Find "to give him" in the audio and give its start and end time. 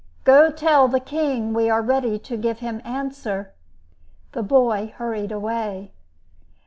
2.17-2.81